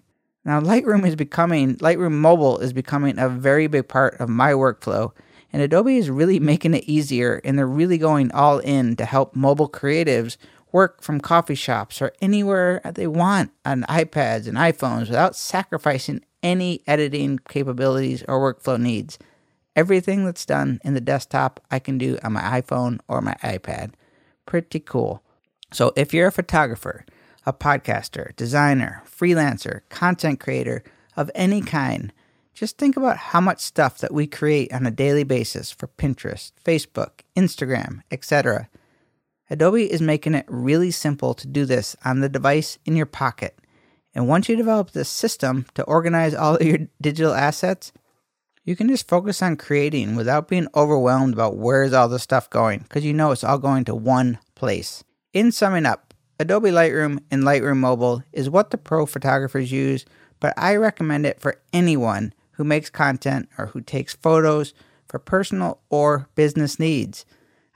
Now, 0.45 0.59
Lightroom 0.59 1.07
is 1.07 1.15
becoming, 1.15 1.77
Lightroom 1.77 2.13
Mobile 2.13 2.59
is 2.59 2.73
becoming 2.73 3.17
a 3.17 3.29
very 3.29 3.67
big 3.67 3.87
part 3.87 4.19
of 4.19 4.29
my 4.29 4.51
workflow, 4.51 5.13
and 5.53 5.61
Adobe 5.61 5.97
is 5.97 6.09
really 6.09 6.39
making 6.51 6.73
it 6.73 6.83
easier, 6.85 7.39
and 7.45 7.57
they're 7.57 7.67
really 7.67 7.97
going 7.97 8.31
all 8.31 8.59
in 8.59 8.95
to 8.97 9.05
help 9.05 9.35
mobile 9.35 9.69
creatives 9.69 10.35
work 10.73 11.01
from 11.03 11.21
coffee 11.21 11.55
shops 11.55 12.01
or 12.01 12.11
anywhere 12.19 12.81
they 12.95 13.07
want 13.07 13.51
on 13.63 13.83
iPads 13.83 14.47
and 14.47 14.57
iPhones 14.57 15.07
without 15.07 15.35
sacrificing 15.35 16.25
any 16.41 16.81
editing 16.87 17.39
capabilities 17.47 18.23
or 18.27 18.53
workflow 18.53 18.81
needs. 18.81 19.19
Everything 19.75 20.25
that's 20.25 20.45
done 20.45 20.79
in 20.83 20.93
the 20.95 21.01
desktop, 21.01 21.59
I 21.71 21.79
can 21.79 21.97
do 21.97 22.17
on 22.23 22.33
my 22.33 22.41
iPhone 22.41 22.99
or 23.07 23.21
my 23.21 23.35
iPad. 23.43 23.93
Pretty 24.45 24.79
cool. 24.79 25.23
So, 25.71 25.93
if 25.95 26.13
you're 26.13 26.27
a 26.27 26.31
photographer, 26.31 27.05
a 27.45 27.53
podcaster, 27.53 28.35
designer, 28.35 29.01
freelancer, 29.05 29.81
content 29.89 30.39
creator 30.39 30.83
of 31.15 31.31
any 31.33 31.61
kind, 31.61 32.13
just 32.53 32.77
think 32.77 32.95
about 32.95 33.17
how 33.17 33.41
much 33.41 33.59
stuff 33.59 33.97
that 33.99 34.13
we 34.13 34.27
create 34.27 34.71
on 34.71 34.85
a 34.85 34.91
daily 34.91 35.23
basis 35.23 35.71
for 35.71 35.87
Pinterest, 35.87 36.51
Facebook, 36.63 37.21
Instagram, 37.35 38.01
etc. 38.11 38.69
Adobe 39.49 39.91
is 39.91 40.01
making 40.01 40.35
it 40.35 40.45
really 40.47 40.91
simple 40.91 41.33
to 41.33 41.47
do 41.47 41.65
this 41.65 41.95
on 42.05 42.19
the 42.19 42.29
device 42.29 42.77
in 42.85 42.95
your 42.95 43.05
pocket. 43.05 43.57
And 44.15 44.27
once 44.27 44.47
you 44.47 44.55
develop 44.55 44.91
this 44.91 45.09
system 45.09 45.65
to 45.73 45.83
organize 45.83 46.35
all 46.35 46.55
of 46.55 46.61
your 46.61 46.79
digital 47.01 47.33
assets, 47.33 47.91
you 48.63 48.75
can 48.75 48.87
just 48.87 49.07
focus 49.07 49.41
on 49.41 49.57
creating 49.57 50.15
without 50.15 50.47
being 50.47 50.67
overwhelmed 50.75 51.33
about 51.33 51.57
where 51.57 51.83
is 51.83 51.93
all 51.93 52.07
the 52.07 52.19
stuff 52.19 52.49
going 52.49 52.79
because 52.79 53.03
you 53.03 53.13
know 53.13 53.31
it's 53.31 53.43
all 53.43 53.57
going 53.57 53.83
to 53.85 53.95
one 53.95 54.39
place. 54.55 55.03
In 55.33 55.51
summing 55.51 55.85
up, 55.85 56.13
Adobe 56.39 56.69
Lightroom 56.69 57.19
and 57.29 57.43
Lightroom 57.43 57.77
Mobile 57.77 58.23
is 58.31 58.49
what 58.49 58.69
the 58.69 58.77
pro 58.77 59.05
photographers 59.05 59.71
use, 59.71 60.05
but 60.39 60.53
I 60.55 60.75
recommend 60.75 61.25
it 61.25 61.41
for 61.41 61.59
anyone 61.73 62.33
who 62.53 62.63
makes 62.63 62.89
content 62.89 63.49
or 63.57 63.67
who 63.67 63.81
takes 63.81 64.15
photos 64.15 64.73
for 65.07 65.19
personal 65.19 65.79
or 65.89 66.27
business 66.35 66.79
needs. 66.79 67.25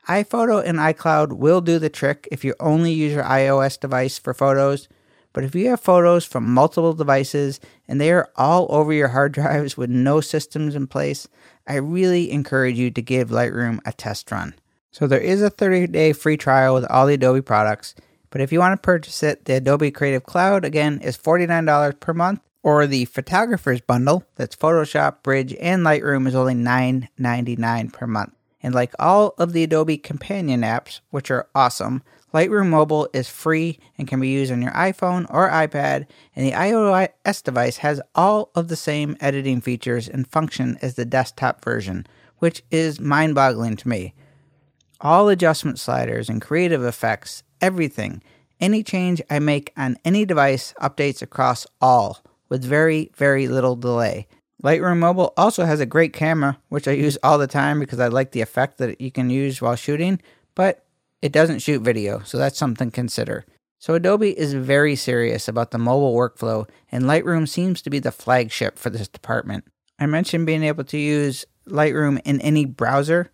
iPhoto 0.08 0.64
and 0.64 0.80
iCloud 0.80 1.34
will 1.34 1.62
do 1.62 1.78
the 1.80 1.90
trick 1.90 2.28
if 2.32 2.44
you 2.44 2.56
only 2.60 2.92
use 2.92 3.14
your 3.14 3.24
iOS 3.24 3.80
device 3.80 4.18
for 4.18 4.34
photos, 4.34 4.88
but 5.34 5.44
if 5.44 5.54
you 5.54 5.70
have 5.70 5.80
photos 5.80 6.26
from 6.26 6.52
multiple 6.52 6.94
devices 6.94 7.60
and 7.88 8.02
they 8.02 8.12
are 8.12 8.30
all 8.38 8.66
over 8.70 8.92
your 8.92 9.10
hard 9.10 9.32
drives 9.34 9.78
with 9.78 9.90
no 9.90 10.22
systems 10.22 10.74
in 10.76 10.88
place, 10.88 11.28
I 11.68 11.76
really 11.76 12.32
encourage 12.32 12.80
you 12.80 12.90
to 12.92 13.02
give 13.02 13.30
Lightroom 13.30 13.80
a 13.86 13.94
test 13.94 14.32
run. 14.32 14.56
So 14.92 15.06
there 15.06 15.20
is 15.20 15.44
a 15.44 15.52
30-day 15.52 16.14
free 16.14 16.38
trial 16.38 16.74
with 16.74 16.86
all 16.90 17.06
the 17.06 17.14
Adobe 17.14 17.42
products, 17.42 17.94
but 18.32 18.42
if 18.42 18.52
you 18.52 18.60
want 18.60 18.74
to 18.74 18.84
purchase 18.84 19.22
it, 19.22 19.46
the 19.46 19.58
Adobe 19.58 19.92
Creative 19.92 20.24
Cloud 20.24 20.66
again 20.66 21.00
is 21.02 21.18
$49 21.18 22.00
per 22.00 22.14
month, 22.14 22.42
or 22.64 22.88
the 22.88 23.06
Photographer's 23.06 23.82
Bundle, 23.82 24.24
that's 24.36 24.56
Photoshop, 24.56 25.24
Bridge, 25.24 25.56
and 25.60 25.86
Lightroom 25.86 26.28
is 26.28 26.36
only 26.36 26.56
$9.99 26.56 27.94
per 27.94 28.08
month. 28.08 28.34
And 28.62 28.74
like 28.74 28.94
all 29.00 29.36
of 29.38 29.54
the 29.54 29.64
Adobe 29.64 29.98
companion 29.98 30.62
apps, 30.62 31.00
which 31.12 31.32
are 31.32 31.48
awesome, 31.54 32.04
Lightroom 32.34 32.70
Mobile 32.70 33.08
is 33.14 33.30
free 33.30 33.80
and 33.98 34.08
can 34.08 34.20
be 34.20 34.28
used 34.28 34.52
on 34.52 34.62
your 34.62 34.74
iPhone 34.74 35.26
or 35.30 35.50
iPad, 35.50 36.08
and 36.36 36.46
the 36.46 36.52
iOS 36.52 37.42
device 37.42 37.78
has 37.78 38.02
all 38.16 38.52
of 38.54 38.68
the 38.68 38.76
same 38.76 39.16
editing 39.22 39.62
features 39.62 40.10
and 40.10 40.28
function 40.28 40.78
as 40.82 40.96
the 40.96 41.06
desktop 41.06 41.64
version, 41.64 42.06
which 42.40 42.64
is 42.70 43.00
mind 43.00 43.34
boggling 43.34 43.78
to 43.78 43.88
me. 43.88 44.14
All 45.00 45.30
adjustment 45.30 45.80
sliders 45.80 46.28
and 46.28 46.42
creative 46.42 46.84
effects, 46.84 47.44
everything, 47.62 48.22
any 48.60 48.84
change 48.84 49.22
I 49.30 49.40
make 49.40 49.72
on 49.78 49.98
any 50.04 50.26
device 50.26 50.74
updates 50.82 51.22
across 51.22 51.66
all 51.80 52.22
with 52.50 52.64
very, 52.64 53.12
very 53.16 53.48
little 53.48 53.76
delay. 53.76 54.28
Lightroom 54.64 54.98
Mobile 54.98 55.34
also 55.38 55.66
has 55.66 55.80
a 55.80 55.86
great 55.86 56.14
camera, 56.14 56.58
which 56.70 56.88
I 56.88 56.92
use 56.92 57.18
all 57.22 57.38
the 57.38 57.48
time 57.48 57.80
because 57.80 58.00
I 58.00 58.08
like 58.08 58.32
the 58.32 58.42
effect 58.42 58.80
that 58.80 59.00
you 59.00 59.12
can 59.12 59.30
use 59.30 59.62
while 59.62 59.76
shooting, 59.76 60.20
but 60.56 60.86
it 61.22 61.32
doesn't 61.32 61.60
shoot 61.60 61.82
video, 61.82 62.22
so 62.24 62.38
that's 62.38 62.58
something 62.58 62.90
to 62.90 62.96
consider. 62.96 63.46
So 63.80 63.94
Adobe 63.94 64.38
is 64.38 64.54
very 64.54 64.96
serious 64.96 65.48
about 65.48 65.70
the 65.70 65.78
mobile 65.78 66.16
workflow, 66.16 66.68
and 66.92 67.04
Lightroom 67.06 67.48
seems 67.48 67.82
to 67.84 67.92
be 67.92 68.00
the 68.00 68.12
flagship 68.12 68.80
for 68.80 68.90
this 68.90 69.08
department. 69.08 69.66
I 70.00 70.08
mentioned 70.08 70.48
being 70.48 70.64
able 70.64 70.84
to 70.86 70.98
use 70.98 71.46
Lightroom 71.68 72.20
in 72.26 72.42
any 72.42 72.66
browser. 72.66 73.32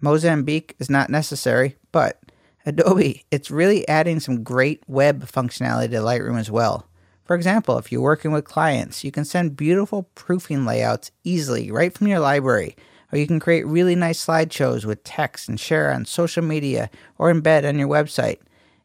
Mozambique 0.00 0.74
is 0.80 0.90
not 0.90 1.10
necessary, 1.10 1.76
but 1.92 2.20
Adobe, 2.64 3.24
it's 3.30 3.50
really 3.50 3.86
adding 3.86 4.18
some 4.18 4.42
great 4.42 4.82
web 4.88 5.24
functionality 5.26 5.90
to 5.90 5.98
Lightroom 5.98 6.38
as 6.38 6.50
well. 6.50 6.88
For 7.26 7.34
example, 7.34 7.76
if 7.78 7.90
you're 7.90 8.00
working 8.00 8.32
with 8.32 8.44
clients, 8.44 9.04
you 9.04 9.10
can 9.10 9.24
send 9.24 9.56
beautiful 9.56 10.04
proofing 10.14 10.64
layouts 10.64 11.10
easily 11.24 11.70
right 11.70 11.92
from 11.92 12.06
your 12.06 12.20
library 12.20 12.76
or 13.12 13.18
you 13.18 13.26
can 13.26 13.40
create 13.40 13.66
really 13.66 13.94
nice 13.94 14.24
slideshows 14.24 14.84
with 14.84 15.04
text 15.04 15.48
and 15.48 15.58
share 15.58 15.92
on 15.92 16.04
social 16.04 16.42
media 16.42 16.90
or 17.18 17.32
embed 17.32 17.68
on 17.68 17.78
your 17.78 17.88
website. 17.88 18.38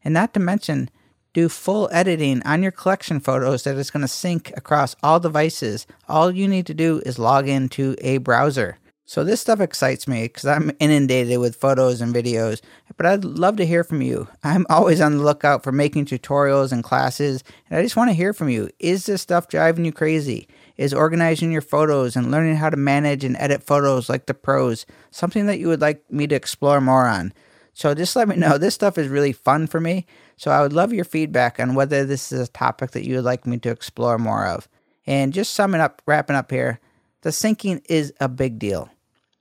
And 0.04 0.14
not 0.14 0.34
to 0.34 0.40
mention, 0.40 0.90
do 1.32 1.48
full 1.48 1.88
editing 1.92 2.42
on 2.44 2.62
your 2.62 2.72
collection 2.72 3.20
photos 3.20 3.64
that 3.64 3.76
is 3.76 3.90
going 3.90 4.02
to 4.02 4.08
sync 4.08 4.52
across 4.56 4.94
all 5.02 5.18
devices. 5.18 5.86
All 6.08 6.30
you 6.30 6.46
need 6.46 6.66
to 6.66 6.74
do 6.74 7.02
is 7.06 7.18
log 7.18 7.48
into 7.48 7.96
a 8.00 8.18
browser. 8.18 8.78
So 9.04 9.24
this 9.24 9.40
stuff 9.40 9.60
excites 9.60 10.06
me 10.06 10.22
because 10.22 10.46
I'm 10.46 10.70
inundated 10.78 11.38
with 11.38 11.56
photos 11.56 12.00
and 12.00 12.14
videos, 12.14 12.60
but 12.96 13.04
I'd 13.04 13.24
love 13.24 13.56
to 13.56 13.66
hear 13.66 13.82
from 13.82 14.00
you. 14.00 14.28
I'm 14.44 14.64
always 14.70 15.00
on 15.00 15.18
the 15.18 15.24
lookout 15.24 15.64
for 15.64 15.72
making 15.72 16.06
tutorials 16.06 16.72
and 16.72 16.84
classes, 16.84 17.42
and 17.68 17.78
I 17.78 17.82
just 17.82 17.96
want 17.96 18.10
to 18.10 18.14
hear 18.14 18.32
from 18.32 18.48
you. 18.48 18.70
Is 18.78 19.06
this 19.06 19.20
stuff 19.20 19.48
driving 19.48 19.84
you 19.84 19.92
crazy? 19.92 20.48
Is 20.76 20.94
organizing 20.94 21.50
your 21.50 21.62
photos 21.62 22.16
and 22.16 22.30
learning 22.30 22.56
how 22.56 22.70
to 22.70 22.76
manage 22.76 23.24
and 23.24 23.36
edit 23.36 23.62
photos 23.62 24.08
like 24.08 24.26
the 24.26 24.34
pros 24.34 24.86
something 25.10 25.46
that 25.46 25.58
you 25.58 25.68
would 25.68 25.80
like 25.80 26.10
me 26.10 26.26
to 26.28 26.34
explore 26.34 26.80
more 26.80 27.06
on? 27.06 27.32
So 27.74 27.94
just 27.94 28.16
let 28.16 28.28
me 28.28 28.36
know. 28.36 28.56
This 28.56 28.74
stuff 28.74 28.98
is 28.98 29.08
really 29.08 29.32
fun 29.32 29.66
for 29.66 29.80
me. 29.80 30.06
So 30.36 30.50
I 30.50 30.62
would 30.62 30.72
love 30.72 30.92
your 30.92 31.04
feedback 31.04 31.58
on 31.58 31.74
whether 31.74 32.04
this 32.04 32.32
is 32.32 32.48
a 32.48 32.52
topic 32.52 32.92
that 32.92 33.06
you 33.06 33.16
would 33.16 33.24
like 33.24 33.46
me 33.46 33.58
to 33.58 33.70
explore 33.70 34.18
more 34.18 34.46
of. 34.46 34.68
And 35.06 35.32
just 35.32 35.54
summing 35.54 35.80
up, 35.80 36.02
wrapping 36.06 36.36
up 36.36 36.50
here, 36.50 36.80
the 37.22 37.30
syncing 37.30 37.82
is 37.88 38.12
a 38.20 38.28
big 38.28 38.58
deal. 38.58 38.90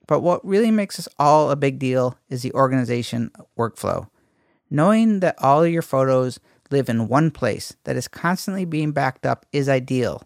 But 0.07 0.21
what 0.21 0.45
really 0.45 0.71
makes 0.71 0.97
us 1.00 1.07
all 1.19 1.51
a 1.51 1.55
big 1.55 1.79
deal 1.79 2.17
is 2.29 2.41
the 2.41 2.53
organization 2.53 3.31
workflow. 3.57 4.07
Knowing 4.69 5.19
that 5.19 5.35
all 5.39 5.63
of 5.63 5.71
your 5.71 5.81
photos 5.81 6.39
live 6.69 6.89
in 6.89 7.07
one 7.07 7.31
place 7.31 7.75
that 7.83 7.97
is 7.97 8.07
constantly 8.07 8.65
being 8.65 8.91
backed 8.91 9.25
up 9.25 9.45
is 9.51 9.67
ideal. 9.67 10.23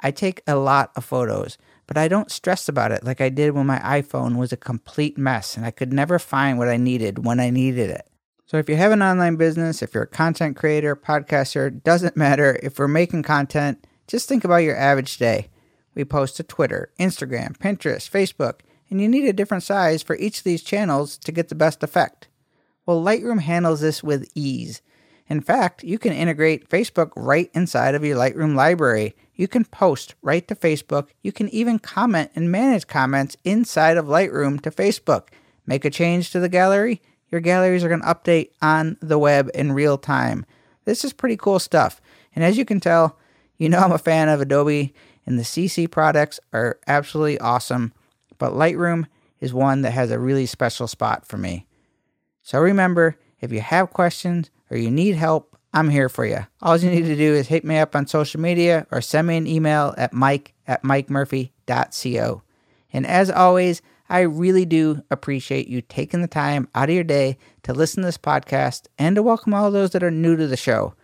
I 0.00 0.10
take 0.10 0.42
a 0.46 0.56
lot 0.56 0.92
of 0.96 1.04
photos, 1.04 1.58
but 1.86 1.96
I 1.96 2.08
don't 2.08 2.30
stress 2.30 2.68
about 2.68 2.92
it 2.92 3.04
like 3.04 3.20
I 3.20 3.28
did 3.28 3.52
when 3.52 3.66
my 3.66 3.78
iPhone 3.78 4.36
was 4.36 4.52
a 4.52 4.56
complete 4.56 5.16
mess 5.16 5.56
and 5.56 5.64
I 5.64 5.70
could 5.70 5.92
never 5.92 6.18
find 6.18 6.58
what 6.58 6.68
I 6.68 6.76
needed 6.76 7.24
when 7.24 7.40
I 7.40 7.50
needed 7.50 7.90
it. 7.90 8.08
So 8.46 8.58
if 8.58 8.68
you 8.68 8.76
have 8.76 8.92
an 8.92 9.02
online 9.02 9.36
business, 9.36 9.82
if 9.82 9.94
you're 9.94 10.02
a 10.02 10.08
content 10.08 10.56
creator, 10.56 10.94
podcaster, 10.94 11.82
doesn't 11.82 12.16
matter. 12.16 12.58
If 12.62 12.78
we're 12.78 12.88
making 12.88 13.22
content, 13.22 13.86
just 14.06 14.28
think 14.28 14.44
about 14.44 14.56
your 14.56 14.76
average 14.76 15.16
day. 15.16 15.48
We 15.94 16.04
post 16.04 16.36
to 16.36 16.42
Twitter, 16.42 16.90
Instagram, 16.98 17.56
Pinterest, 17.56 18.10
Facebook, 18.10 18.60
and 18.90 19.00
you 19.00 19.08
need 19.08 19.26
a 19.26 19.32
different 19.32 19.62
size 19.62 20.02
for 20.02 20.16
each 20.16 20.38
of 20.38 20.44
these 20.44 20.62
channels 20.62 21.16
to 21.18 21.32
get 21.32 21.48
the 21.48 21.54
best 21.54 21.82
effect. 21.82 22.28
Well, 22.84 23.02
Lightroom 23.02 23.40
handles 23.40 23.80
this 23.80 24.02
with 24.02 24.30
ease. 24.34 24.82
In 25.28 25.40
fact, 25.40 25.84
you 25.84 25.98
can 25.98 26.12
integrate 26.12 26.68
Facebook 26.68 27.12
right 27.16 27.50
inside 27.54 27.94
of 27.94 28.04
your 28.04 28.16
Lightroom 28.16 28.54
library. 28.54 29.14
You 29.34 29.48
can 29.48 29.64
post 29.64 30.14
right 30.20 30.46
to 30.48 30.54
Facebook. 30.54 31.08
You 31.22 31.32
can 31.32 31.48
even 31.50 31.78
comment 31.78 32.30
and 32.34 32.50
manage 32.50 32.86
comments 32.86 33.36
inside 33.44 33.96
of 33.96 34.06
Lightroom 34.06 34.60
to 34.62 34.70
Facebook. 34.70 35.28
Make 35.66 35.84
a 35.84 35.90
change 35.90 36.30
to 36.30 36.40
the 36.40 36.48
gallery, 36.48 37.00
your 37.32 37.40
galleries 37.40 37.82
are 37.82 37.88
going 37.88 38.02
to 38.02 38.06
update 38.06 38.50
on 38.60 38.98
the 39.00 39.18
web 39.18 39.50
in 39.54 39.72
real 39.72 39.96
time. 39.96 40.44
This 40.84 41.02
is 41.02 41.14
pretty 41.14 41.38
cool 41.38 41.58
stuff. 41.58 42.00
And 42.36 42.44
as 42.44 42.58
you 42.58 42.66
can 42.66 42.78
tell, 42.78 43.18
you 43.56 43.70
know 43.70 43.78
I'm 43.78 43.92
a 43.92 43.98
fan 43.98 44.28
of 44.28 44.40
Adobe, 44.40 44.94
and 45.26 45.38
the 45.38 45.42
CC 45.42 45.90
products 45.90 46.40
are 46.52 46.78
absolutely 46.86 47.38
awesome. 47.38 47.92
But 48.38 48.52
Lightroom 48.52 49.06
is 49.40 49.54
one 49.54 49.82
that 49.82 49.92
has 49.92 50.10
a 50.10 50.18
really 50.18 50.46
special 50.46 50.86
spot 50.86 51.26
for 51.26 51.36
me. 51.36 51.66
So 52.42 52.60
remember, 52.60 53.16
if 53.40 53.52
you 53.52 53.60
have 53.60 53.90
questions 53.90 54.50
or 54.70 54.76
you 54.76 54.90
need 54.90 55.14
help, 55.14 55.56
I'm 55.72 55.88
here 55.88 56.08
for 56.08 56.26
you. 56.26 56.46
All 56.60 56.76
you 56.76 56.90
need 56.90 57.06
to 57.06 57.16
do 57.16 57.34
is 57.34 57.48
hit 57.48 57.64
me 57.64 57.78
up 57.78 57.96
on 57.96 58.06
social 58.06 58.40
media 58.40 58.86
or 58.90 59.00
send 59.00 59.26
me 59.28 59.36
an 59.36 59.46
email 59.46 59.94
at 59.96 60.12
mike 60.12 60.54
at 60.66 60.82
mikemurphy.co. 60.82 62.42
And 62.92 63.06
as 63.06 63.30
always, 63.30 63.80
I 64.08 64.20
really 64.20 64.66
do 64.66 65.02
appreciate 65.10 65.68
you 65.68 65.80
taking 65.80 66.20
the 66.20 66.28
time 66.28 66.68
out 66.74 66.90
of 66.90 66.94
your 66.94 67.04
day 67.04 67.38
to 67.62 67.72
listen 67.72 68.02
to 68.02 68.08
this 68.08 68.18
podcast 68.18 68.86
and 68.98 69.16
to 69.16 69.22
welcome 69.22 69.54
all 69.54 69.70
those 69.70 69.90
that 69.90 70.02
are 70.02 70.10
new 70.10 70.36
to 70.36 70.46
the 70.46 70.56
show. 70.56 70.94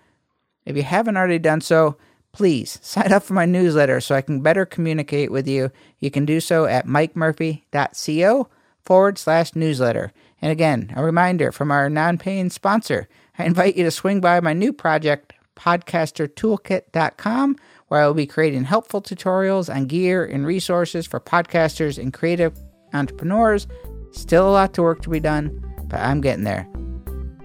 If 0.66 0.76
you 0.76 0.82
haven't 0.82 1.16
already 1.16 1.38
done 1.38 1.62
so, 1.62 1.96
please 2.32 2.78
sign 2.82 3.12
up 3.12 3.22
for 3.22 3.34
my 3.34 3.46
newsletter 3.46 4.00
so 4.00 4.14
I 4.14 4.22
can 4.22 4.40
better 4.40 4.66
communicate 4.66 5.30
with 5.30 5.48
you. 5.48 5.70
You 5.98 6.10
can 6.10 6.24
do 6.24 6.40
so 6.40 6.66
at 6.66 6.86
mikemurphy.co 6.86 8.48
forward 8.84 9.18
slash 9.18 9.54
newsletter. 9.54 10.12
And 10.40 10.52
again, 10.52 10.92
a 10.96 11.04
reminder 11.04 11.52
from 11.52 11.70
our 11.70 11.90
non 11.90 12.18
paying 12.18 12.50
sponsor 12.50 13.08
I 13.38 13.44
invite 13.44 13.76
you 13.76 13.84
to 13.84 13.92
swing 13.92 14.20
by 14.20 14.40
my 14.40 14.52
new 14.52 14.72
project, 14.72 15.32
podcastertoolkit.com, 15.54 17.56
where 17.86 18.00
I 18.00 18.06
will 18.06 18.14
be 18.14 18.26
creating 18.26 18.64
helpful 18.64 19.00
tutorials 19.00 19.72
on 19.72 19.86
gear 19.86 20.24
and 20.24 20.44
resources 20.44 21.06
for 21.06 21.20
podcasters 21.20 21.98
and 21.98 22.12
creative 22.12 22.58
entrepreneurs. 22.92 23.68
Still 24.10 24.48
a 24.48 24.50
lot 24.50 24.74
to 24.74 24.82
work 24.82 25.02
to 25.02 25.10
be 25.10 25.20
done, 25.20 25.64
but 25.84 26.00
I'm 26.00 26.20
getting 26.20 26.42
there. 26.44 26.68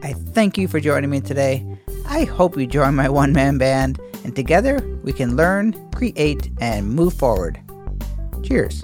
I 0.02 0.14
thank 0.14 0.58
you 0.58 0.68
for 0.68 0.80
joining 0.80 1.12
me 1.12 1.22
today. 1.22 1.73
I 2.08 2.26
hope 2.26 2.58
you 2.58 2.68
join 2.68 2.96
my 2.96 3.10
one 3.10 3.34
man 3.34 3.58
band, 3.58 4.00
and 4.24 4.36
together 4.36 4.80
we 5.04 5.14
can 5.14 5.36
learn, 5.36 5.74
create, 5.92 6.52
and 6.60 6.90
move 6.90 7.14
forward. 7.14 7.60
Cheers. 8.44 8.84